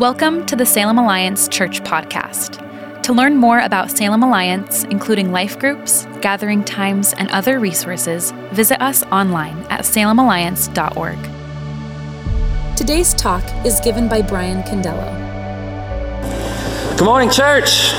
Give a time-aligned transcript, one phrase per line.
[0.00, 3.02] Welcome to the Salem Alliance Church Podcast.
[3.02, 8.80] To learn more about Salem Alliance, including life groups, gathering times, and other resources, visit
[8.80, 11.18] us online at salemalliance.org.
[12.78, 15.04] Today's talk is given by Brian Candello.
[16.96, 17.92] Good morning, church.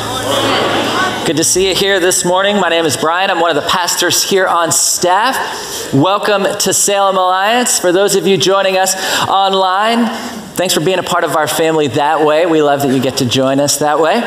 [1.27, 2.59] Good to see you here this morning.
[2.59, 3.29] My name is Brian.
[3.29, 5.93] I'm one of the pastors here on staff.
[5.93, 7.77] Welcome to Salem Alliance.
[7.77, 8.95] For those of you joining us
[9.27, 12.45] online, thanks for being a part of our family that way.
[12.45, 14.19] We love that you get to join us that way.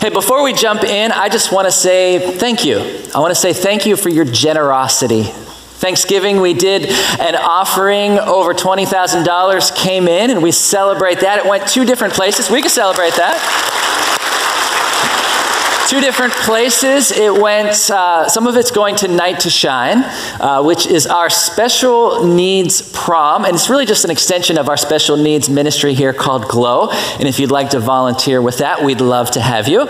[0.00, 2.78] Hey, before we jump in, I just want to say thank you.
[3.14, 5.24] I want to say thank you for your generosity.
[5.24, 6.86] Thanksgiving, we did
[7.20, 8.18] an offering.
[8.18, 11.44] Over $20,000 came in, and we celebrate that.
[11.44, 12.50] It went two different places.
[12.50, 13.76] We can celebrate that
[15.86, 17.12] two different places.
[17.12, 19.98] It went, uh, some of it's going to Night to Shine,
[20.40, 23.44] uh, which is our special needs prom.
[23.44, 26.90] And it's really just an extension of our special needs ministry here called Glow.
[26.90, 29.86] And if you'd like to volunteer with that, we'd love to have you.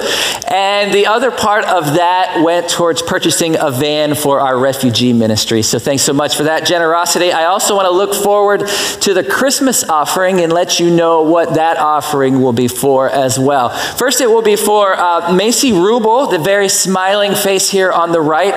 [0.48, 5.62] And the other part of that went towards purchasing a van for our refugee ministry.
[5.62, 7.33] So thanks so much for that generosity.
[7.33, 8.69] I also want to look forward
[9.00, 13.38] to the Christmas offering and let you know what that offering will be for as
[13.38, 13.70] well.
[13.70, 18.20] First, it will be for uh, Macy Rubel, the very smiling face here on the
[18.20, 18.54] right.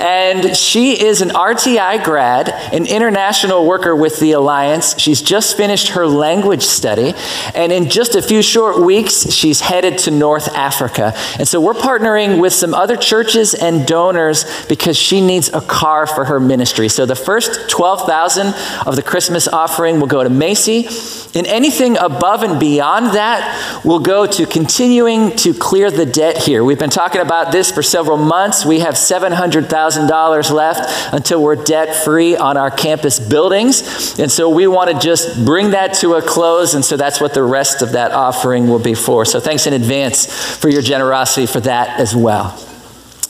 [0.00, 4.98] And she is an RTI grad, an international worker with the Alliance.
[4.98, 7.14] She's just finished her language study.
[7.54, 11.14] And in just a few short weeks, she's headed to North Africa.
[11.38, 16.06] And so we're partnering with some other churches and donors because she needs a car
[16.06, 16.88] for her ministry.
[16.88, 18.54] So the first 12,000
[18.86, 20.88] of the Christmas offering will go to Macy.
[21.34, 26.62] And anything above and beyond that will go to continuing to clear the debt here.
[26.72, 28.64] We've been talking about this for several months.
[28.64, 34.18] We have $700,000 left until we're debt free on our campus buildings.
[34.18, 36.72] And so we want to just bring that to a close.
[36.72, 39.26] And so that's what the rest of that offering will be for.
[39.26, 40.24] So thanks in advance
[40.56, 42.56] for your generosity for that as well.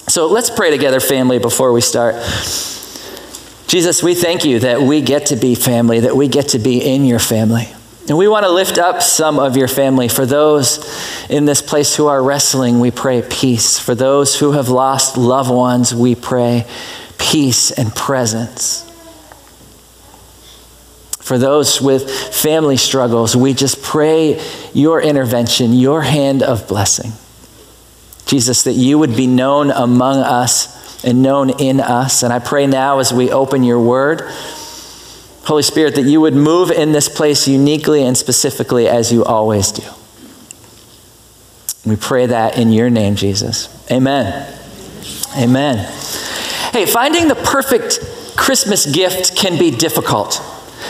[0.06, 2.14] So let's pray together, family, before we start.
[3.66, 6.80] Jesus, we thank you that we get to be family, that we get to be
[6.80, 7.74] in your family.
[8.08, 10.08] And we want to lift up some of your family.
[10.08, 10.80] For those
[11.30, 13.78] in this place who are wrestling, we pray peace.
[13.78, 16.66] For those who have lost loved ones, we pray
[17.18, 18.88] peace and presence.
[21.20, 27.12] For those with family struggles, we just pray your intervention, your hand of blessing.
[28.26, 32.24] Jesus, that you would be known among us and known in us.
[32.24, 34.28] And I pray now as we open your word
[35.44, 39.72] Holy Spirit, that you would move in this place uniquely and specifically as you always
[39.72, 39.82] do.
[41.84, 43.68] We pray that in your name, Jesus.
[43.90, 44.48] Amen.
[45.36, 45.78] Amen.
[46.72, 48.00] Hey, finding the perfect
[48.36, 50.40] Christmas gift can be difficult.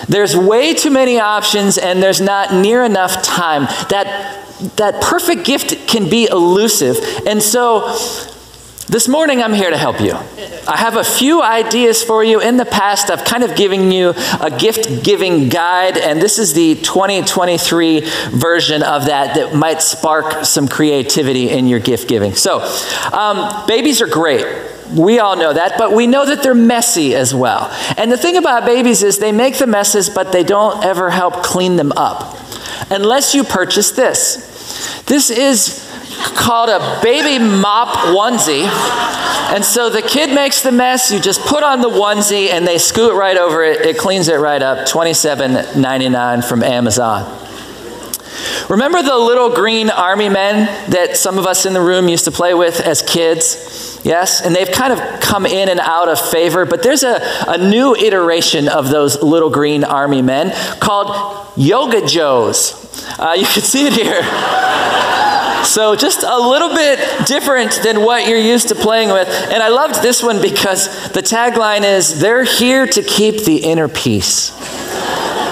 [0.08, 3.64] There's way too many options and there's not near enough time.
[3.88, 4.42] That
[4.76, 6.98] that perfect gift can be elusive.
[7.26, 7.96] And so
[8.92, 10.12] this morning, I'm here to help you.
[10.68, 12.42] I have a few ideas for you.
[12.42, 16.52] In the past, I've kind of given you a gift giving guide, and this is
[16.52, 18.00] the 2023
[18.32, 22.34] version of that that might spark some creativity in your gift giving.
[22.34, 22.60] So,
[23.14, 24.44] um, babies are great.
[24.94, 27.74] We all know that, but we know that they're messy as well.
[27.96, 31.42] And the thing about babies is they make the messes, but they don't ever help
[31.42, 32.36] clean them up.
[32.90, 35.02] Unless you purchase this.
[35.06, 35.91] This is
[36.36, 38.66] called a baby mop onesie.
[39.54, 42.78] And so the kid makes the mess, you just put on the onesie and they
[42.78, 43.84] scoot right over it.
[43.84, 44.88] It cleans it right up.
[44.88, 47.40] $27.99 from Amazon.
[48.68, 52.30] Remember the little green army men that some of us in the room used to
[52.30, 54.00] play with as kids?
[54.04, 54.40] Yes?
[54.40, 57.94] And they've kind of come in and out of favor, but there's a, a new
[57.94, 62.72] iteration of those little green army men called Yoga Joes.
[63.18, 64.22] Uh, you can see it here.
[65.64, 69.28] So, just a little bit different than what you're used to playing with.
[69.28, 73.88] And I loved this one because the tagline is they're here to keep the inner
[73.88, 74.52] peace.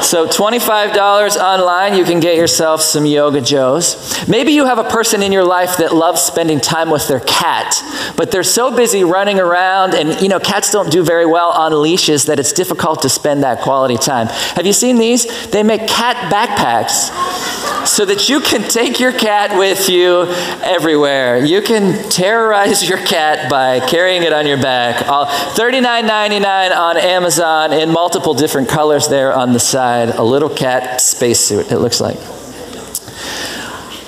[0.02, 4.26] So, $25 online, you can get yourself some Yoga Joes.
[4.26, 7.80] Maybe you have a person in your life that loves spending time with their cat,
[8.16, 11.80] but they're so busy running around, and you know, cats don't do very well on
[11.82, 14.26] leashes that it's difficult to spend that quality time.
[14.56, 15.50] Have you seen these?
[15.50, 20.24] They make cat backpacks so that you can take your cat with you
[20.62, 21.44] everywhere.
[21.44, 25.04] You can terrorize your cat by carrying it on your back.
[25.04, 31.70] $39.99 on Amazon in multiple different colors there on the side a little cat spacesuit,
[31.72, 32.18] it looks like.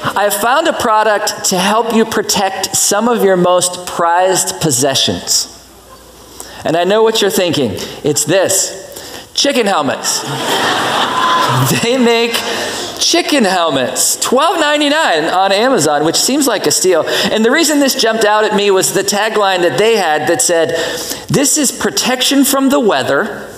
[0.05, 5.49] I have found a product to help you protect some of your most prized possessions.
[6.65, 7.73] And I know what you're thinking.
[8.05, 10.23] It's this chicken helmets.
[11.83, 12.33] they make
[13.03, 17.05] chicken helmets, $12.99 on Amazon, which seems like a steal.
[17.07, 20.41] And the reason this jumped out at me was the tagline that they had that
[20.41, 20.71] said,
[21.29, 23.49] This is protection from the weather.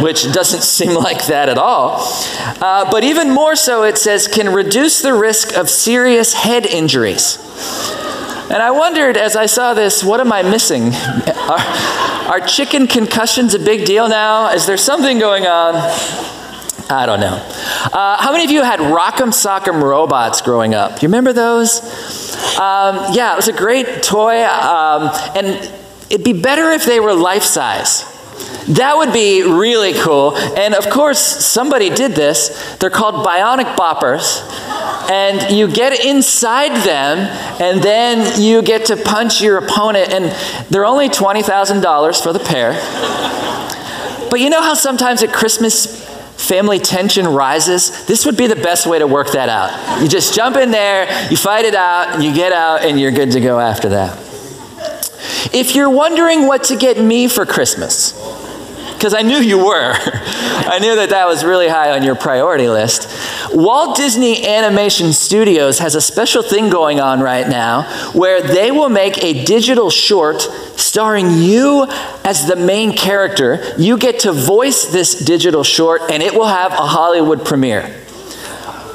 [0.00, 1.98] which doesn't seem like that at all.
[2.60, 7.38] Uh, but even more so, it says, can reduce the risk of serious head injuries.
[8.48, 10.94] And I wondered as I saw this, what am I missing?
[11.46, 11.60] Are,
[12.28, 14.50] are chicken concussions a big deal now?
[14.52, 15.74] Is there something going on?
[16.88, 17.34] I don't know.
[17.92, 21.00] Uh, how many of you had Rock'em Sock'em robots growing up?
[21.00, 21.80] Do you remember those?
[22.58, 25.70] Um, yeah, it was a great toy, um, and
[26.10, 28.12] it'd be better if they were life size.
[28.68, 30.36] That would be really cool.
[30.36, 32.76] And of course, somebody did this.
[32.78, 34.42] They're called bionic boppers.
[35.10, 37.18] And you get inside them,
[37.60, 40.12] and then you get to punch your opponent.
[40.12, 40.26] And
[40.68, 42.72] they're only $20,000 for the pair.
[44.30, 46.04] But you know how sometimes at Christmas,
[46.36, 50.02] family tension rises, this would be the best way to work that out.
[50.02, 53.32] You just jump in there, you fight it out, you get out, and you're good
[53.32, 54.18] to go after that.
[55.52, 58.12] If you're wondering what to get me for Christmas,
[58.96, 59.92] because I knew you were.
[59.94, 63.08] I knew that that was really high on your priority list.
[63.52, 67.82] Walt Disney Animation Studios has a special thing going on right now
[68.12, 70.42] where they will make a digital short
[70.76, 71.86] starring you
[72.24, 73.74] as the main character.
[73.78, 77.88] You get to voice this digital short, and it will have a Hollywood premiere.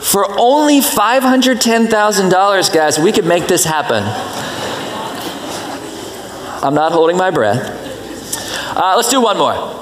[0.02, 4.04] For only $510,000, guys, we could make this happen.
[6.64, 7.80] I'm not holding my breath.
[8.76, 9.81] Uh, let's do one more.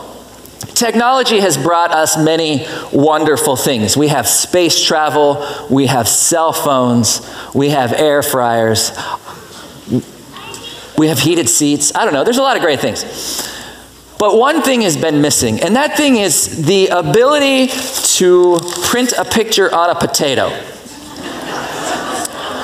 [0.80, 3.98] Technology has brought us many wonderful things.
[3.98, 7.20] We have space travel, we have cell phones,
[7.54, 8.92] we have air fryers,
[10.98, 11.94] we have heated seats.
[11.94, 13.04] I don't know, there's a lot of great things.
[14.18, 17.68] But one thing has been missing, and that thing is the ability
[18.16, 20.48] to print a picture on a potato.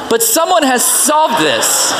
[0.10, 1.92] But someone has solved this.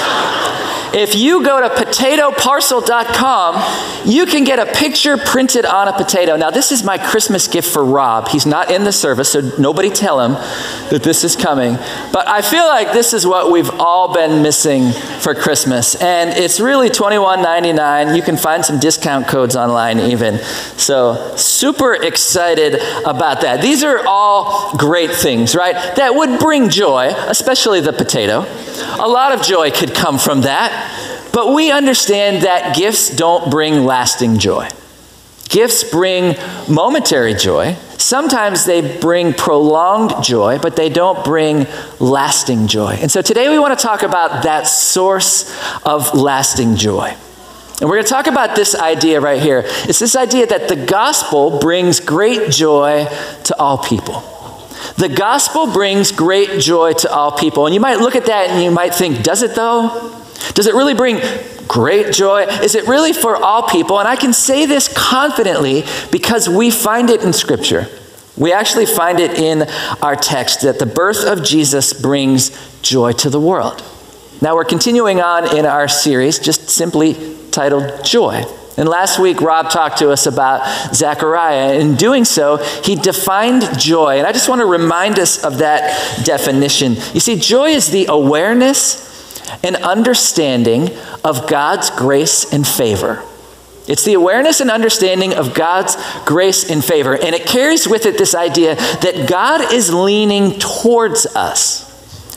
[0.96, 6.38] If you go to potatoparcel.com, you can get a picture printed on a potato.
[6.38, 8.30] Now, this is my Christmas gift for Rob.
[8.30, 10.32] He's not in the service, so nobody tell him
[10.90, 11.76] that this is coming.
[12.14, 16.02] But I feel like this is what we've all been missing for Christmas.
[16.02, 18.16] And it's really $21.99.
[18.16, 20.38] You can find some discount codes online, even.
[20.78, 22.76] So, super excited
[23.06, 23.62] about that.
[23.62, 25.76] These are all great things, right?
[25.98, 28.46] That would bring joy, especially the potato.
[28.82, 30.72] A lot of joy could come from that.
[31.34, 34.70] But we understand that gifts don't bring lasting joy.
[35.50, 36.36] Gifts bring
[36.70, 37.76] momentary joy.
[37.98, 41.68] Sometimes they bring prolonged joy, but they don't bring
[42.00, 42.98] lasting joy.
[43.02, 47.16] And so today we want to talk about that source of lasting joy.
[47.82, 49.64] And we're going to talk about this idea right here.
[49.66, 53.06] It's this idea that the gospel brings great joy
[53.46, 54.35] to all people.
[54.98, 57.66] The gospel brings great joy to all people.
[57.66, 60.22] And you might look at that and you might think, does it though?
[60.54, 61.20] Does it really bring
[61.68, 62.44] great joy?
[62.44, 64.00] Is it really for all people?
[64.00, 67.88] And I can say this confidently because we find it in Scripture.
[68.38, 69.68] We actually find it in
[70.02, 72.52] our text that the birth of Jesus brings
[72.82, 73.84] joy to the world.
[74.42, 78.44] Now, we're continuing on in our series, just simply titled Joy.
[78.78, 81.76] And last week, Rob talked to us about Zechariah.
[81.76, 84.18] In doing so, he defined joy.
[84.18, 86.96] And I just want to remind us of that definition.
[87.14, 89.06] You see, joy is the awareness
[89.64, 90.90] and understanding
[91.24, 93.24] of God's grace and favor.
[93.88, 97.14] It's the awareness and understanding of God's grace and favor.
[97.14, 101.85] And it carries with it this idea that God is leaning towards us.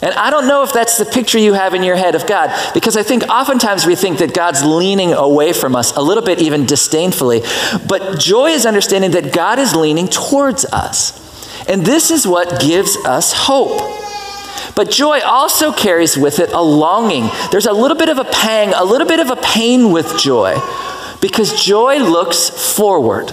[0.00, 2.50] And I don't know if that's the picture you have in your head of God,
[2.72, 6.40] because I think oftentimes we think that God's leaning away from us, a little bit
[6.40, 7.42] even disdainfully.
[7.88, 11.66] But joy is understanding that God is leaning towards us.
[11.68, 13.80] And this is what gives us hope.
[14.76, 17.28] But joy also carries with it a longing.
[17.50, 20.56] There's a little bit of a pang, a little bit of a pain with joy,
[21.20, 23.32] because joy looks forward.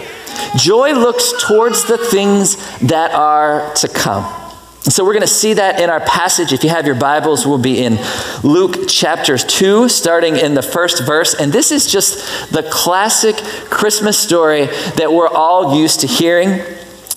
[0.57, 4.44] Joy looks towards the things that are to come.
[4.87, 6.53] So we're going to see that in our passage.
[6.53, 7.97] If you have your Bibles, we'll be in
[8.43, 11.33] Luke chapter 2, starting in the first verse.
[11.33, 13.35] And this is just the classic
[13.71, 16.61] Christmas story that we're all used to hearing.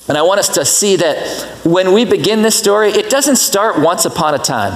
[0.09, 3.79] And I want us to see that when we begin this story, it doesn't start
[3.79, 4.73] once upon a time.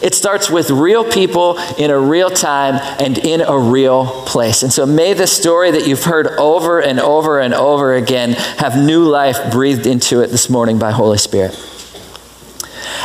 [0.00, 4.62] It starts with real people in a real time and in a real place.
[4.62, 8.82] And so may the story that you've heard over and over and over again have
[8.82, 11.68] new life breathed into it this morning by Holy Spirit.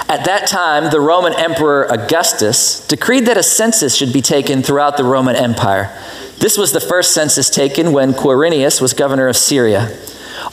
[0.10, 4.98] At that time, the Roman Emperor Augustus decreed that a census should be taken throughout
[4.98, 5.92] the Roman Empire.
[6.40, 9.98] This was the first census taken when Quirinius was governor of Syria.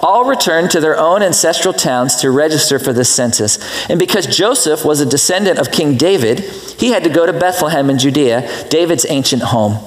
[0.01, 3.59] all returned to their own ancestral towns to register for the census.
[3.89, 7.91] And because Joseph was a descendant of King David, he had to go to Bethlehem
[7.91, 9.79] in Judea, David's ancient home.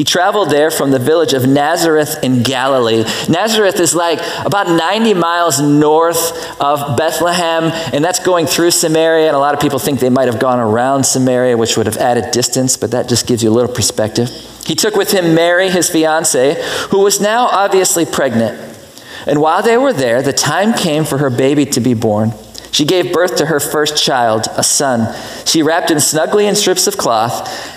[0.00, 3.04] He traveled there from the village of Nazareth in Galilee.
[3.28, 9.26] Nazareth is like about 90 miles north of Bethlehem, and that's going through Samaria.
[9.26, 11.98] And a lot of people think they might have gone around Samaria, which would have
[11.98, 14.30] added distance, but that just gives you a little perspective.
[14.64, 16.54] He took with him Mary, his fiancee,
[16.88, 18.58] who was now obviously pregnant.
[19.26, 22.32] And while they were there, the time came for her baby to be born.
[22.72, 25.14] She gave birth to her first child, a son.
[25.44, 27.76] She wrapped him snugly in strips of cloth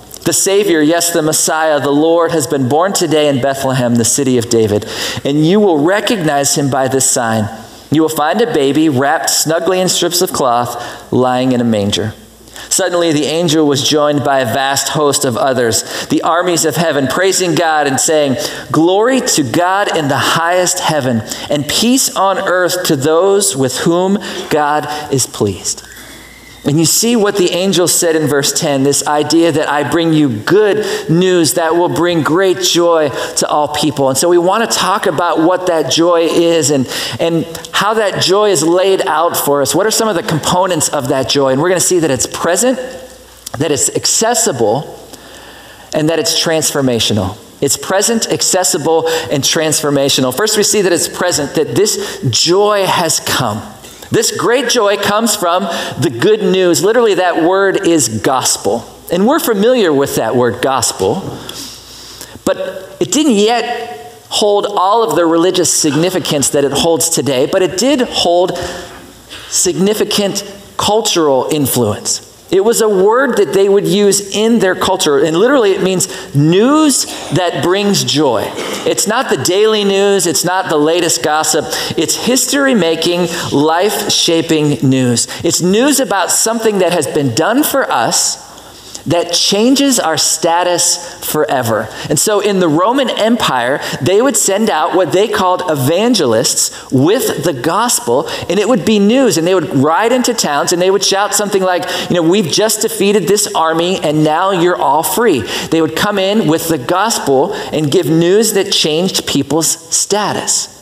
[0.23, 4.37] The Savior, yes, the Messiah, the Lord, has been born today in Bethlehem, the city
[4.37, 4.85] of David.
[5.25, 7.49] And you will recognize him by this sign.
[7.91, 12.13] You will find a baby wrapped snugly in strips of cloth, lying in a manger.
[12.69, 17.07] Suddenly, the angel was joined by a vast host of others, the armies of heaven,
[17.07, 18.37] praising God and saying,
[18.71, 24.19] Glory to God in the highest heaven, and peace on earth to those with whom
[24.49, 25.83] God is pleased.
[26.63, 30.13] And you see what the angel said in verse 10 this idea that I bring
[30.13, 34.09] you good news that will bring great joy to all people.
[34.09, 36.87] And so we want to talk about what that joy is and,
[37.19, 39.73] and how that joy is laid out for us.
[39.73, 41.51] What are some of the components of that joy?
[41.51, 42.77] And we're going to see that it's present,
[43.57, 44.99] that it's accessible,
[45.95, 47.37] and that it's transformational.
[47.59, 50.35] It's present, accessible, and transformational.
[50.35, 53.61] First, we see that it's present, that this joy has come.
[54.11, 56.83] This great joy comes from the good news.
[56.83, 58.85] Literally, that word is gospel.
[59.11, 61.21] And we're familiar with that word gospel,
[62.45, 63.97] but it didn't yet
[64.29, 68.57] hold all of the religious significance that it holds today, but it did hold
[69.49, 70.43] significant
[70.77, 72.27] cultural influence.
[72.51, 76.07] It was a word that they would use in their culture, and literally it means
[76.35, 78.43] news that brings joy.
[78.85, 81.65] It's not the daily news, it's not the latest gossip,
[81.97, 85.27] it's history making, life shaping news.
[85.43, 88.50] It's news about something that has been done for us
[89.05, 91.87] that changes our status forever.
[92.09, 97.43] And so in the Roman Empire, they would send out what they called evangelists with
[97.43, 99.37] the gospel, and it would be news.
[99.37, 102.51] And they would ride into towns and they would shout something like, You know, we've
[102.51, 105.41] just defeated this army and now you're all free.
[105.41, 110.77] They would come in with the gospel and give news that changed people's status.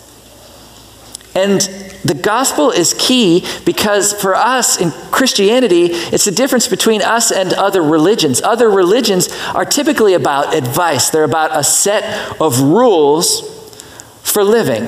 [1.35, 1.61] And
[2.03, 7.53] the gospel is key because for us in Christianity, it's the difference between us and
[7.53, 8.41] other religions.
[8.41, 13.41] Other religions are typically about advice, they're about a set of rules
[14.23, 14.87] for living.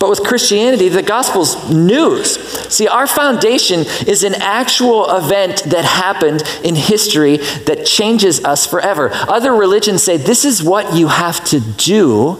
[0.00, 2.36] But with Christianity, the gospel's news.
[2.72, 9.10] See, our foundation is an actual event that happened in history that changes us forever.
[9.12, 12.38] Other religions say this is what you have to do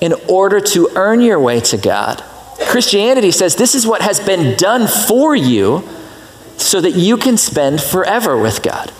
[0.00, 2.22] in order to earn your way to God.
[2.66, 5.88] Christianity says this is what has been done for you
[6.56, 8.92] so that you can spend forever with God.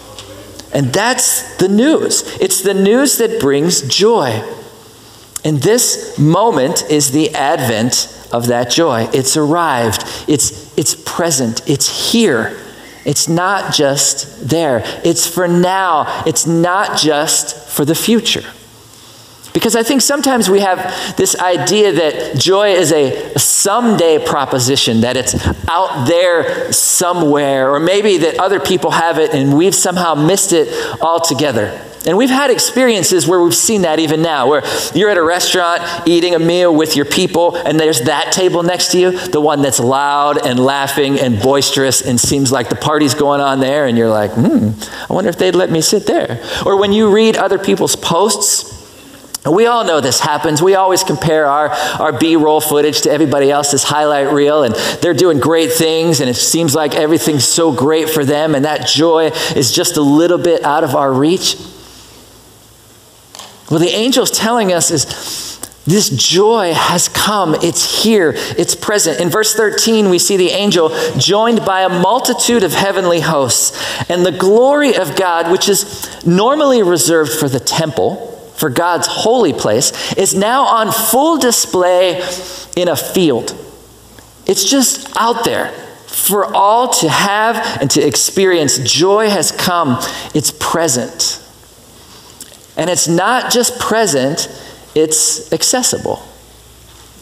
[0.73, 2.23] And that's the news.
[2.41, 4.43] It's the news that brings joy.
[5.45, 9.09] And this moment is the advent of that joy.
[9.13, 12.61] It's arrived, it's, it's present, it's here.
[13.05, 18.45] It's not just there, it's for now, it's not just for the future.
[19.59, 25.17] Because I think sometimes we have this idea that joy is a someday proposition, that
[25.17, 25.35] it's
[25.69, 30.69] out there somewhere, or maybe that other people have it and we've somehow missed it
[31.03, 31.85] altogether.
[32.07, 34.63] And we've had experiences where we've seen that even now, where
[34.95, 38.93] you're at a restaurant eating a meal with your people, and there's that table next
[38.93, 43.15] to you, the one that's loud and laughing and boisterous and seems like the party's
[43.15, 44.71] going on there, and you're like, hmm,
[45.11, 46.41] I wonder if they'd let me sit there.
[46.65, 48.78] Or when you read other people's posts,
[49.47, 50.61] we all know this happens.
[50.61, 55.15] We always compare our, our B roll footage to everybody else's highlight reel, and they're
[55.15, 59.31] doing great things, and it seems like everything's so great for them, and that joy
[59.55, 61.57] is just a little bit out of our reach.
[63.71, 67.55] Well, the angel's telling us is this joy has come.
[67.63, 68.33] It's here.
[68.35, 69.21] It's present.
[69.21, 74.27] In verse 13, we see the angel joined by a multitude of heavenly hosts, and
[74.27, 78.28] the glory of God, which is normally reserved for the temple
[78.59, 82.21] for God's holy place, is now on full display
[82.77, 83.57] in a field.
[84.47, 85.73] It's just out there
[86.09, 89.99] For all to have and to experience joy has come.
[90.35, 91.45] It's present.
[92.77, 94.49] And it's not just present,
[94.95, 96.27] it's accessible.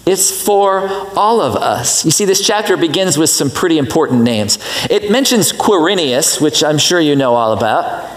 [0.07, 2.05] It's for all of us.
[2.05, 4.59] You see, this chapter begins with some pretty important names.
[4.89, 8.09] It mentions Quirinius, which I'm sure you know all about.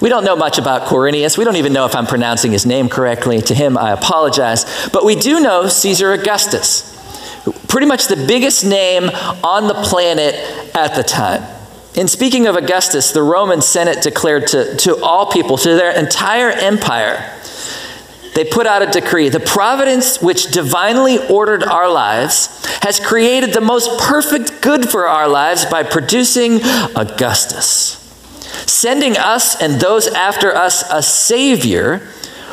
[0.00, 1.38] We don't know much about Quirinius.
[1.38, 3.40] We don't even know if I'm pronouncing his name correctly.
[3.42, 4.88] To him, I apologize.
[4.92, 6.94] But we do know Caesar Augustus,
[7.68, 9.04] pretty much the biggest name
[9.44, 10.34] on the planet
[10.74, 11.44] at the time.
[11.94, 16.50] In speaking of Augustus, the Roman Senate declared to, to all people, to their entire
[16.50, 17.34] empire,
[18.34, 19.30] they put out a decree.
[19.30, 25.26] The providence which divinely ordered our lives has created the most perfect good for our
[25.26, 26.60] lives by producing
[26.94, 28.07] Augustus,
[28.66, 31.98] sending us and those after us a Savior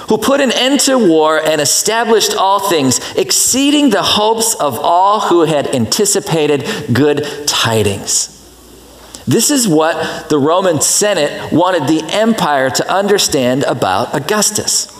[0.09, 5.19] who put an end to war and established all things, exceeding the hopes of all
[5.19, 8.31] who had anticipated good tidings.
[9.27, 14.91] This is what the Roman Senate wanted the empire to understand about Augustus.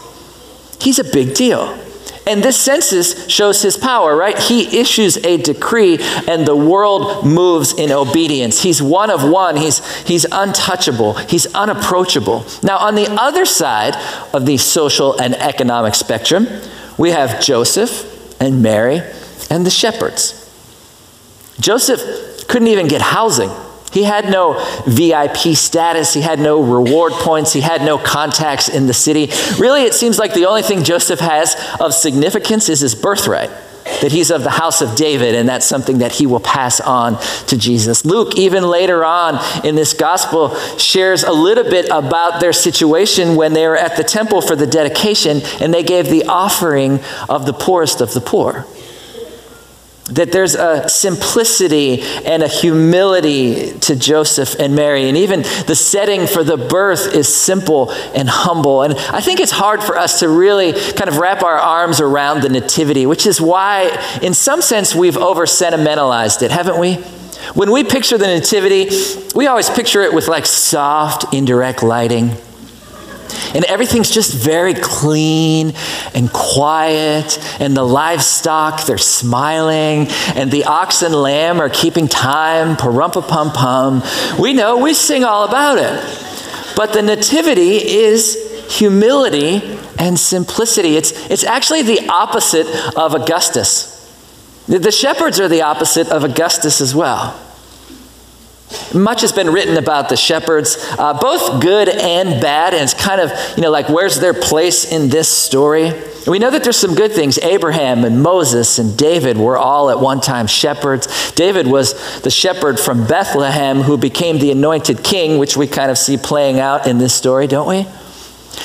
[0.82, 1.78] He's a big deal.
[2.27, 4.38] And this census shows his power, right?
[4.38, 8.63] He issues a decree and the world moves in obedience.
[8.63, 9.58] He's one of one.
[9.58, 11.13] He's, he's untouchable.
[11.13, 12.46] He's unapproachable.
[12.63, 13.96] Now, on the other side
[14.34, 16.48] of the social and economic spectrum,
[16.98, 19.01] we have Joseph and Mary
[19.51, 20.41] and the shepherds.
[21.60, 23.51] Joseph couldn't even get housing
[23.96, 26.14] he had no VIP status.
[26.14, 27.54] He had no reward points.
[27.54, 29.32] He had no contacts in the city.
[29.58, 33.50] Really, it seems like the only thing Joseph has of significance is his birthright
[34.02, 37.18] that he's of the house of David, and that's something that he will pass on
[37.48, 38.04] to Jesus.
[38.04, 43.54] Luke, even later on in this gospel, shares a little bit about their situation when
[43.54, 47.00] they were at the temple for the dedication and they gave the offering
[47.30, 48.66] of the poorest of the poor.
[50.12, 55.09] That there's a simplicity and a humility to Joseph and Mary.
[55.09, 58.83] And even the setting for the birth is simple and humble.
[58.83, 62.44] And I think it's hard for us to really kind of wrap our arms around
[62.44, 63.89] the nativity, which is why,
[64.22, 66.96] in some sense, we've over sentimentalized it, haven't we?
[67.55, 68.89] When we picture the nativity,
[69.33, 72.37] we always picture it with like soft, indirect lighting
[73.53, 75.74] and everything's just very clean
[76.13, 82.75] and quiet, and the livestock, they're smiling, and the ox and lamb are keeping time,
[82.75, 84.03] parumpa pum pum.
[84.39, 86.75] We know, we sing all about it.
[86.75, 90.98] But the nativity is humility and simplicity.
[90.98, 92.67] It's, it's actually the opposite
[92.98, 93.93] of Augustus.
[94.67, 97.39] The shepherds are the opposite of Augustus as well.
[98.94, 103.22] Much has been written about the shepherds, uh, both good and bad, and it's kind
[103.22, 105.92] of, you know, like where's their place in this story?
[106.28, 107.38] We know that there's some good things.
[107.38, 111.32] Abraham and Moses and David were all at one time shepherds.
[111.34, 115.98] David was the shepherd from Bethlehem who became the anointed king, which we kind of
[115.98, 117.86] see playing out in this story, don't we?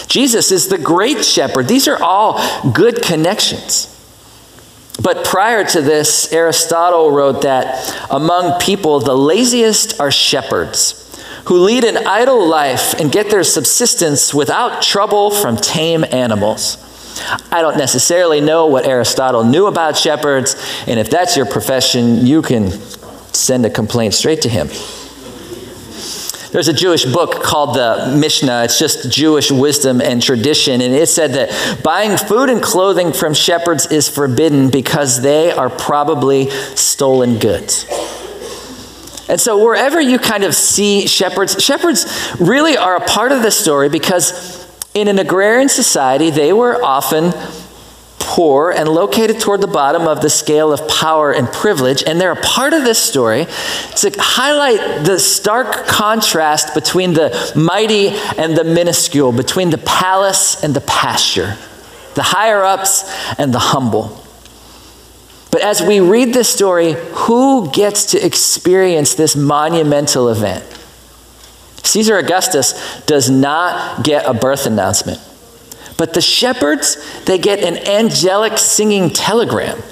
[0.06, 1.68] Jesus is the great shepherd.
[1.68, 2.40] These are all
[2.72, 3.89] good connections.
[5.00, 10.96] But prior to this, Aristotle wrote that among people, the laziest are shepherds
[11.46, 16.76] who lead an idle life and get their subsistence without trouble from tame animals.
[17.50, 20.54] I don't necessarily know what Aristotle knew about shepherds,
[20.86, 22.70] and if that's your profession, you can
[23.32, 24.68] send a complaint straight to him.
[26.52, 28.64] There's a Jewish book called the Mishnah.
[28.64, 30.80] It's just Jewish wisdom and tradition.
[30.80, 35.70] And it said that buying food and clothing from shepherds is forbidden because they are
[35.70, 37.86] probably stolen goods.
[39.28, 43.52] And so, wherever you kind of see shepherds, shepherds really are a part of the
[43.52, 47.32] story because in an agrarian society, they were often
[48.30, 52.04] poor and located toward the bottom of the scale of power and privilege.
[52.06, 53.46] And they're a part of this story
[53.96, 60.74] to highlight the stark contrast between the mighty and the minuscule, between the palace and
[60.74, 61.56] the pasture,
[62.14, 64.24] the higher ups and the humble.
[65.50, 70.62] But as we read this story, who gets to experience this monumental event?
[71.82, 75.20] Caesar Augustus does not get a birth announcement.
[76.00, 79.82] But the shepherds, they get an angelic singing telegram.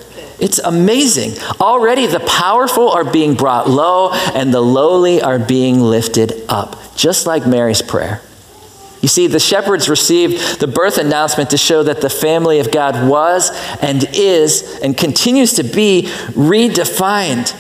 [0.41, 1.33] It's amazing.
[1.61, 7.27] Already the powerful are being brought low and the lowly are being lifted up, just
[7.27, 8.23] like Mary's prayer.
[9.03, 13.07] You see, the shepherds received the birth announcement to show that the family of God
[13.07, 13.51] was
[13.83, 17.53] and is and continues to be redefined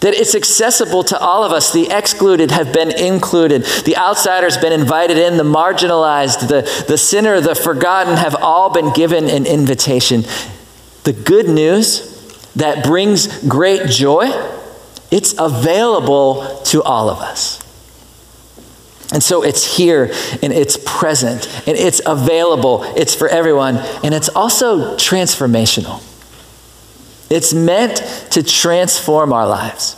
[0.00, 1.72] that it's accessible to all of us.
[1.72, 3.64] The excluded have been included.
[3.84, 5.36] The outsiders been invited in.
[5.36, 10.24] The marginalized, the, the sinner, the forgotten have all been given an invitation.
[11.04, 12.16] The good news
[12.56, 14.28] that brings great joy
[15.10, 17.58] It's available to all of us.
[19.12, 20.04] And so it's here
[20.40, 22.84] and it's present and it's available.
[22.96, 23.78] It's for everyone.
[24.04, 26.00] And it's also transformational.
[27.30, 27.96] It's meant
[28.32, 29.96] to transform our lives.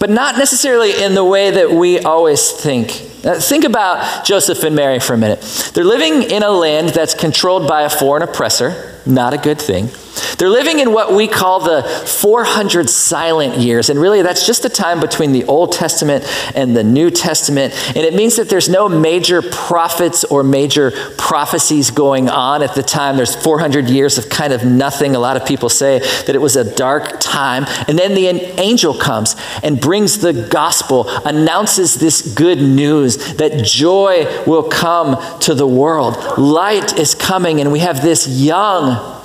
[0.00, 2.90] But not necessarily in the way that we always think.
[3.24, 5.40] Uh, think about Joseph and Mary for a minute.
[5.74, 9.90] They're living in a land that's controlled by a foreign oppressor, not a good thing.
[10.38, 13.90] They're living in what we call the 400 silent years.
[13.90, 17.74] And really, that's just the time between the Old Testament and the New Testament.
[17.88, 22.82] And it means that there's no major prophets or major prophecies going on at the
[22.82, 23.16] time.
[23.16, 25.14] There's 400 years of kind of nothing.
[25.14, 27.64] A lot of people say that it was a dark time.
[27.86, 28.26] And then the
[28.60, 35.54] angel comes and brings the gospel, announces this good news that joy will come to
[35.54, 36.16] the world.
[36.38, 39.22] Light is coming, and we have this young,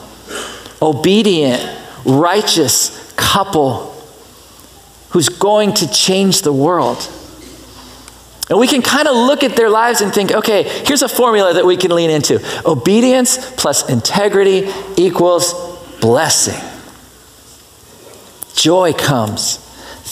[0.82, 1.64] obedient,
[2.04, 3.92] righteous couple
[5.12, 6.98] who's going to change the world.
[8.50, 11.54] And we can kind of look at their lives and think, okay, here's a formula
[11.54, 15.54] that we can lean into obedience plus integrity equals
[16.02, 16.62] blessing.
[18.54, 19.63] Joy comes.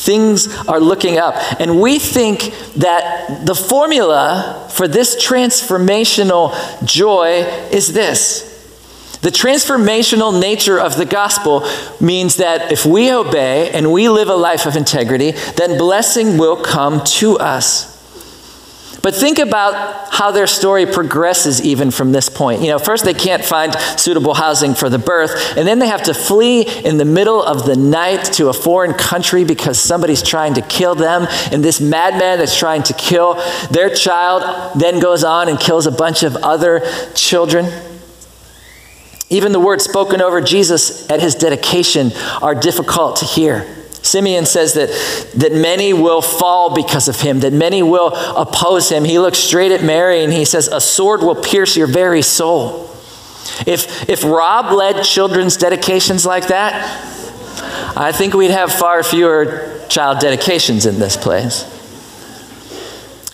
[0.01, 1.35] Things are looking up.
[1.59, 8.49] And we think that the formula for this transformational joy is this
[9.21, 11.63] the transformational nature of the gospel
[11.99, 16.55] means that if we obey and we live a life of integrity, then blessing will
[16.55, 17.90] come to us.
[19.01, 22.61] But think about how their story progresses even from this point.
[22.61, 26.03] You know, first they can't find suitable housing for the birth, and then they have
[26.03, 30.53] to flee in the middle of the night to a foreign country because somebody's trying
[30.53, 31.27] to kill them.
[31.51, 35.91] And this madman that's trying to kill their child then goes on and kills a
[35.91, 36.81] bunch of other
[37.15, 37.65] children.
[39.29, 42.11] Even the words spoken over Jesus at his dedication
[42.41, 43.80] are difficult to hear.
[44.01, 44.89] Simeon says that,
[45.35, 49.03] that many will fall because of him, that many will oppose him.
[49.03, 52.89] He looks straight at Mary and he says, A sword will pierce your very soul.
[53.67, 56.73] If, if Rob led children's dedications like that,
[57.95, 61.63] I think we'd have far fewer child dedications in this place.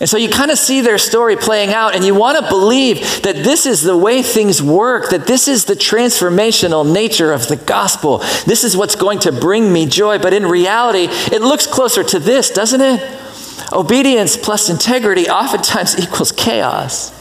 [0.00, 3.22] And so you kind of see their story playing out, and you want to believe
[3.22, 7.56] that this is the way things work, that this is the transformational nature of the
[7.56, 8.18] gospel.
[8.46, 10.18] This is what's going to bring me joy.
[10.18, 13.18] But in reality, it looks closer to this, doesn't it?
[13.72, 17.17] Obedience plus integrity oftentimes equals chaos.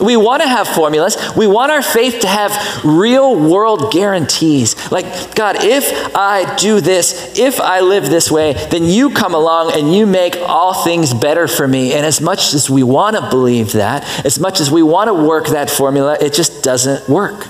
[0.00, 1.16] We want to have formulas.
[1.36, 4.90] We want our faith to have real world guarantees.
[4.90, 9.72] Like, God, if I do this, if I live this way, then you come along
[9.74, 11.92] and you make all things better for me.
[11.92, 15.14] And as much as we want to believe that, as much as we want to
[15.14, 17.46] work that formula, it just doesn't work.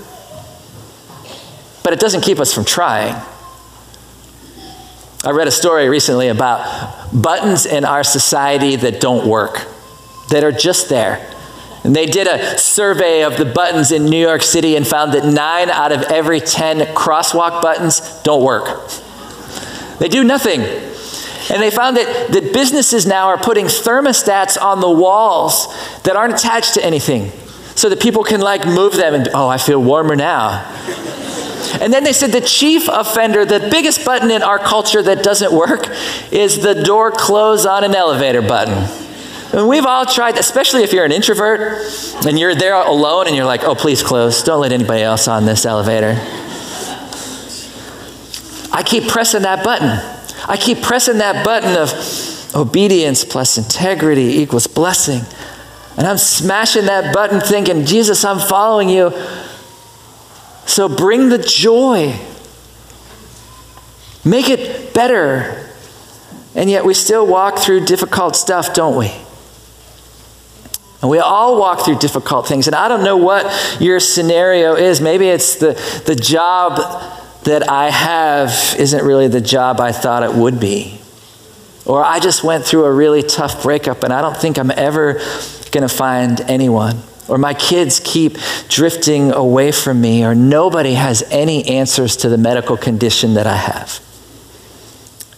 [1.85, 3.15] But it doesn't keep us from trying.
[5.23, 9.67] I read a story recently about buttons in our society that don't work,
[10.31, 11.25] that are just there
[11.85, 15.25] and they did a survey of the buttons in New York City and found that
[15.25, 18.90] nine out of every 10 crosswalk buttons don't work.
[19.99, 20.61] They do nothing.
[20.61, 25.66] And they found that, that businesses now are putting thermostats on the walls
[26.03, 27.33] that aren't attached to anything
[27.75, 30.64] so that people can like move them and, oh, I feel warmer now.
[31.81, 35.53] And then they said the chief offender, the biggest button in our culture that doesn't
[35.53, 35.87] work,
[36.31, 39.10] is the door close on an elevator button.
[39.53, 41.83] And we've all tried, especially if you're an introvert
[42.25, 44.45] and you're there alone and you're like, oh, please close.
[44.45, 46.15] Don't let anybody else on this elevator.
[48.73, 49.89] I keep pressing that button.
[50.49, 55.23] I keep pressing that button of obedience plus integrity equals blessing.
[55.97, 59.11] And I'm smashing that button thinking, Jesus, I'm following you.
[60.67, 62.17] So bring the joy.
[64.25, 65.69] Make it better.
[66.55, 69.13] And yet we still walk through difficult stuff, don't we?
[71.03, 72.67] And we all walk through difficult things.
[72.67, 75.01] And I don't know what your scenario is.
[75.01, 75.73] Maybe it's the,
[76.07, 76.77] the job
[77.45, 81.01] that I have isn't really the job I thought it would be.
[81.87, 85.15] Or I just went through a really tough breakup and I don't think I'm ever
[85.73, 87.03] going to find anyone.
[87.29, 88.37] Or my kids keep
[88.69, 93.55] drifting away from me, or nobody has any answers to the medical condition that I
[93.55, 94.01] have.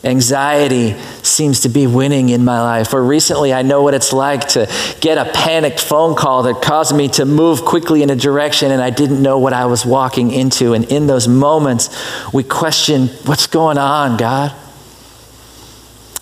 [0.04, 2.92] Anxiety seems to be winning in my life.
[2.92, 4.68] Or recently, I know what it's like to
[5.00, 8.82] get a panicked phone call that caused me to move quickly in a direction and
[8.82, 10.74] I didn't know what I was walking into.
[10.74, 11.88] And in those moments,
[12.32, 14.50] we question what's going on, God?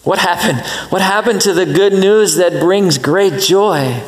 [0.02, 0.60] What happened?
[0.90, 4.02] What happened to the good news that brings great joy?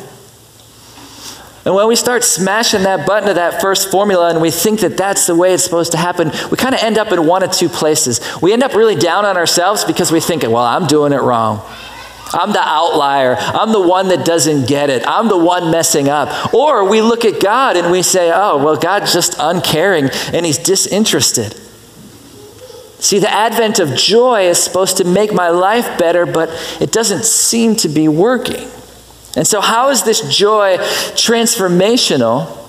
[1.65, 4.97] And when we start smashing that button of that first formula and we think that
[4.97, 7.51] that's the way it's supposed to happen, we kind of end up in one of
[7.51, 8.19] two places.
[8.41, 11.61] We end up really down on ourselves because we think, well, I'm doing it wrong.
[12.33, 13.35] I'm the outlier.
[13.37, 15.07] I'm the one that doesn't get it.
[15.07, 16.53] I'm the one messing up.
[16.53, 20.57] Or we look at God and we say, oh, well, God's just uncaring and he's
[20.57, 21.53] disinterested.
[22.99, 26.49] See, the advent of joy is supposed to make my life better, but
[26.81, 28.67] it doesn't seem to be working.
[29.35, 30.77] And so, how is this joy
[31.15, 32.59] transformational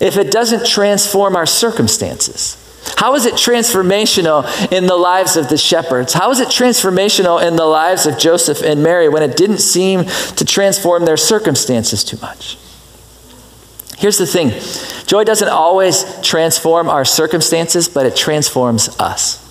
[0.00, 2.56] if it doesn't transform our circumstances?
[2.96, 6.12] How is it transformational in the lives of the shepherds?
[6.12, 10.04] How is it transformational in the lives of Joseph and Mary when it didn't seem
[10.04, 12.58] to transform their circumstances too much?
[13.96, 14.50] Here's the thing
[15.06, 19.49] joy doesn't always transform our circumstances, but it transforms us.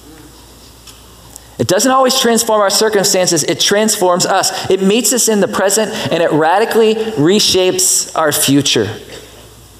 [1.59, 4.69] It doesn't always transform our circumstances, it transforms us.
[4.71, 8.87] It meets us in the present and it radically reshapes our future.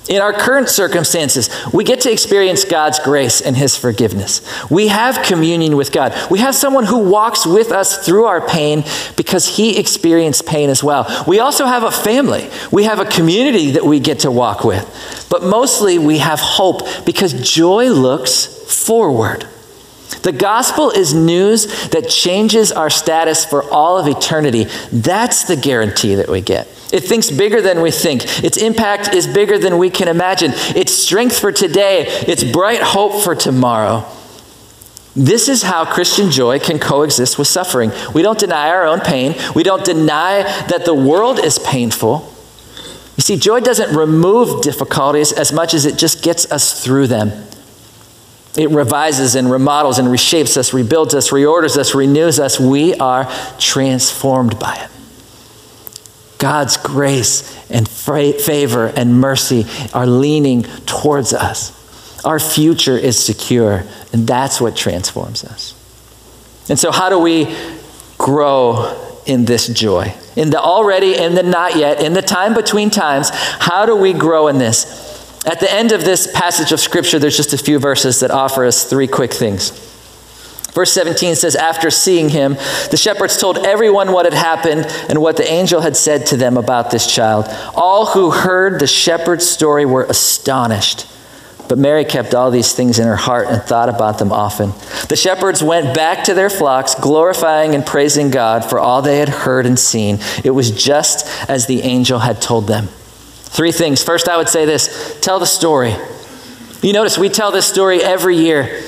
[0.10, 4.42] In our current circumstances, we get to experience God's grace and His forgiveness.
[4.70, 6.16] We have communion with God.
[6.32, 8.84] We have someone who walks with us through our pain
[9.16, 11.24] because He experienced pain as well.
[11.28, 12.50] We also have a family.
[12.72, 15.28] We have a community that we get to walk with.
[15.30, 19.48] But mostly we have hope because joy looks forward.
[20.22, 24.66] The gospel is news that changes our status for all of eternity.
[24.92, 26.68] That's the guarantee that we get.
[26.92, 28.44] It thinks bigger than we think.
[28.44, 30.52] Its impact is bigger than we can imagine.
[30.76, 34.06] It's strength for today, it's bright hope for tomorrow.
[35.16, 37.92] This is how Christian joy can coexist with suffering.
[38.14, 42.34] We don't deny our own pain, we don't deny that the world is painful.
[43.18, 47.32] You see, joy doesn't remove difficulties as much as it just gets us through them.
[48.60, 52.60] It revises and remodels and reshapes us, rebuilds us, reorders us, renews us.
[52.60, 53.24] We are
[53.58, 54.90] transformed by it.
[56.40, 62.26] God's grace and favor and mercy are leaning towards us.
[62.26, 65.74] Our future is secure, and that's what transforms us.
[66.70, 67.56] And so, how do we
[68.18, 70.14] grow in this joy?
[70.36, 74.12] In the already in the not yet, in the time between times, how do we
[74.12, 75.09] grow in this?
[75.46, 78.66] At the end of this passage of Scripture, there's just a few verses that offer
[78.66, 79.88] us three quick things.
[80.74, 82.54] Verse 17 says, After seeing him,
[82.92, 86.58] the shepherds told everyone what had happened and what the angel had said to them
[86.58, 87.46] about this child.
[87.76, 91.08] All who heard the shepherd's story were astonished.
[91.68, 94.72] But Mary kept all these things in her heart and thought about them often.
[95.08, 99.30] The shepherds went back to their flocks, glorifying and praising God for all they had
[99.30, 100.20] heard and seen.
[100.44, 102.90] It was just as the angel had told them.
[103.50, 104.04] Three things.
[104.04, 105.96] First, I would say this tell the story.
[106.82, 108.82] You notice we tell this story every year.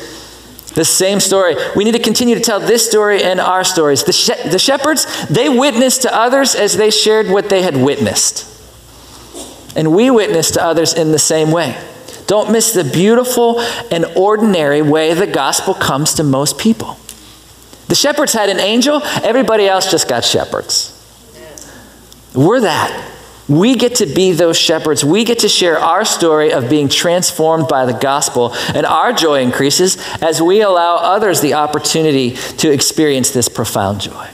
[0.76, 1.56] The same story.
[1.76, 4.04] We need to continue to tell this story and our stories.
[4.04, 8.48] The, the shepherds, they witnessed to others as they shared what they had witnessed.
[9.76, 11.78] And we witness to others in the same way.
[12.28, 13.60] Don't miss the beautiful
[13.92, 16.98] and ordinary way the gospel comes to most people.
[17.90, 20.98] The shepherds had an angel, everybody else just got shepherds.
[22.34, 23.10] We're that.
[23.52, 25.04] We get to be those shepherds.
[25.04, 29.42] We get to share our story of being transformed by the gospel, and our joy
[29.42, 34.30] increases as we allow others the opportunity to experience this profound joy.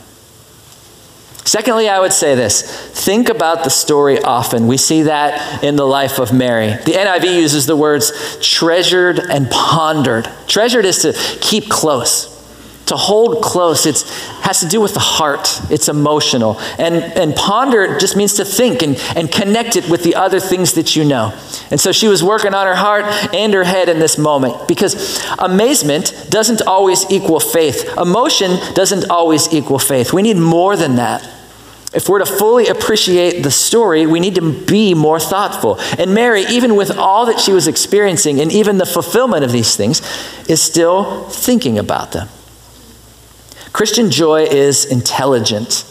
[1.44, 4.68] Secondly, I would say this think about the story often.
[4.68, 6.68] We see that in the life of Mary.
[6.68, 10.30] The NIV uses the words treasured and pondered.
[10.46, 12.37] Treasured is to keep close
[12.88, 14.02] to hold close it
[14.42, 15.60] has to do with the heart.
[15.70, 16.58] It's emotional.
[16.78, 20.74] And, and ponder just means to think and, and connect it with the other things
[20.74, 21.38] that you know.
[21.70, 25.22] And so she was working on her heart and her head in this moment because
[25.38, 27.96] amazement doesn't always equal faith.
[27.96, 30.12] Emotion doesn't always equal faith.
[30.12, 31.28] We need more than that.
[31.94, 35.80] If we're to fully appreciate the story, we need to be more thoughtful.
[35.98, 39.74] And Mary, even with all that she was experiencing and even the fulfillment of these
[39.74, 40.02] things,
[40.48, 42.28] is still thinking about them.
[43.78, 45.84] Christian joy is intelligent.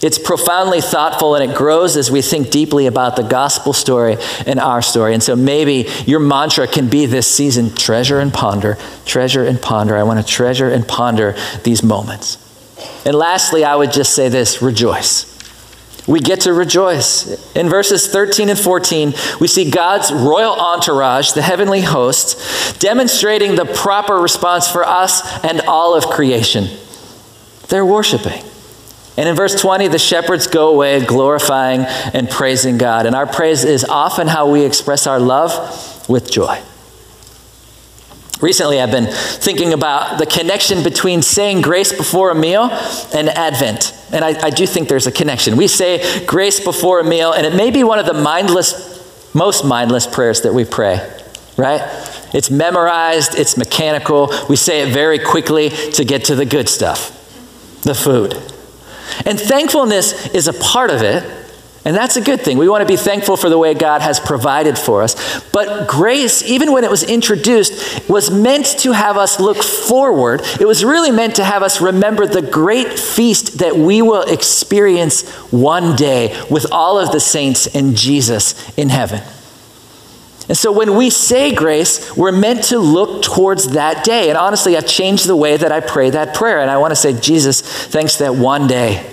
[0.00, 4.58] It's profoundly thoughtful and it grows as we think deeply about the gospel story and
[4.58, 5.12] our story.
[5.12, 9.94] And so maybe your mantra can be this season treasure and ponder, treasure and ponder.
[9.94, 12.38] I want to treasure and ponder these moments.
[13.04, 15.34] And lastly, I would just say this rejoice
[16.06, 17.52] we get to rejoice.
[17.56, 23.64] In verses 13 and 14, we see God's royal entourage, the heavenly host, demonstrating the
[23.64, 26.68] proper response for us and all of creation.
[27.68, 28.42] They're worshiping.
[29.16, 33.06] And in verse 20, the shepherds go away glorifying and praising God.
[33.06, 36.60] And our praise is often how we express our love with joy.
[38.42, 42.64] Recently, I've been thinking about the connection between saying grace before a meal
[43.14, 43.94] and Advent.
[44.12, 45.56] And I, I, do think there's a connection.
[45.56, 49.64] We say grace before a meal, and it may be one of the mindless, most
[49.64, 50.96] mindless prayers that we pray,
[51.56, 51.80] right?
[52.34, 54.30] It's memorized, it's mechanical.
[54.50, 57.15] We say it very quickly to get to the good stuff,
[57.82, 58.34] the food.
[59.24, 61.22] And thankfulness is a part of it,
[61.84, 62.58] and that's a good thing.
[62.58, 65.14] We want to be thankful for the way God has provided for us.
[65.52, 70.42] But grace, even when it was introduced, was meant to have us look forward.
[70.60, 75.28] It was really meant to have us remember the great feast that we will experience
[75.52, 79.22] one day with all of the saints and Jesus in heaven.
[80.48, 84.28] And so when we say grace, we're meant to look towards that day.
[84.28, 86.60] And honestly, I've changed the way that I pray that prayer.
[86.60, 89.04] And I want to say, Jesus, thanks that one day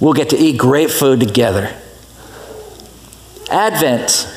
[0.00, 1.72] we'll get to eat great food together.
[3.48, 4.28] Advent.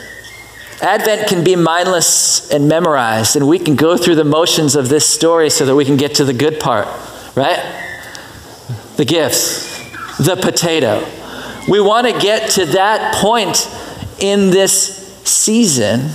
[0.81, 5.08] Advent can be mindless and memorized, and we can go through the motions of this
[5.08, 6.86] story so that we can get to the good part,
[7.36, 7.60] right?
[8.97, 9.79] The gifts,
[10.17, 11.03] the potato.
[11.69, 13.67] We want to get to that point
[14.19, 16.12] in this season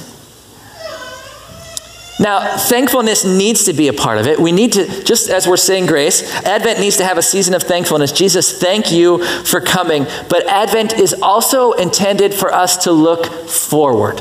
[2.20, 4.38] now, thankfulness needs to be a part of it.
[4.38, 7.62] We need to, just as we're saying grace, Advent needs to have a season of
[7.62, 8.12] thankfulness.
[8.12, 10.04] Jesus, thank you for coming.
[10.28, 14.20] But Advent is also intended for us to look forward.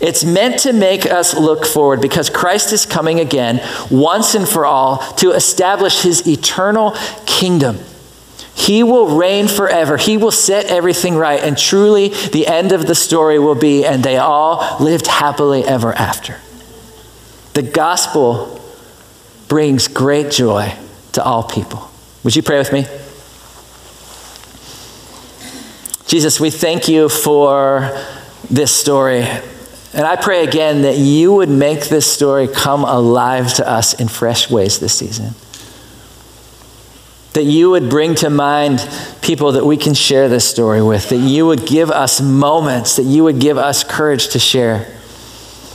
[0.00, 3.60] It's meant to make us look forward because Christ is coming again
[3.92, 6.96] once and for all to establish his eternal
[7.26, 7.78] kingdom.
[8.56, 9.98] He will reign forever.
[9.98, 11.40] He will set everything right.
[11.40, 15.92] And truly, the end of the story will be, and they all lived happily ever
[15.92, 16.40] after.
[17.54, 18.60] The gospel
[19.46, 20.74] brings great joy
[21.12, 21.88] to all people.
[22.24, 22.84] Would you pray with me?
[26.08, 27.96] Jesus, we thank you for
[28.50, 29.22] this story.
[29.92, 34.08] And I pray again that you would make this story come alive to us in
[34.08, 35.34] fresh ways this season.
[37.34, 38.86] That you would bring to mind
[39.22, 43.04] people that we can share this story with, that you would give us moments, that
[43.04, 44.88] you would give us courage to share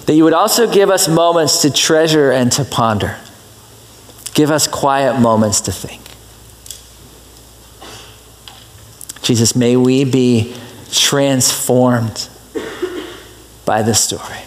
[0.09, 3.15] that you would also give us moments to treasure and to ponder.
[4.33, 6.01] Give us quiet moments to think.
[9.21, 10.55] Jesus, may we be
[10.89, 12.27] transformed
[13.65, 14.39] by this story.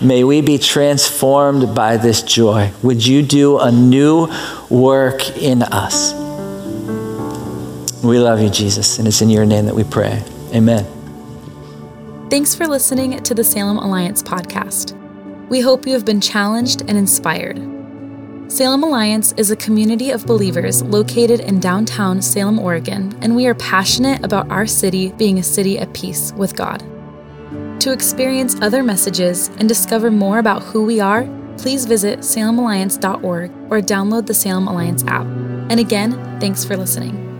[0.00, 2.72] May we be transformed by this joy.
[2.82, 4.28] Would you do a new
[4.70, 6.14] work in us?
[8.02, 10.24] We love you, Jesus, and it's in your name that we pray.
[10.54, 10.93] Amen.
[12.34, 14.98] Thanks for listening to the Salem Alliance podcast.
[15.48, 17.58] We hope you have been challenged and inspired.
[18.50, 23.54] Salem Alliance is a community of believers located in downtown Salem, Oregon, and we are
[23.54, 26.80] passionate about our city being a city at peace with God.
[27.82, 33.80] To experience other messages and discover more about who we are, please visit salemalliance.org or
[33.80, 35.26] download the Salem Alliance app.
[35.70, 37.33] And again, thanks for listening.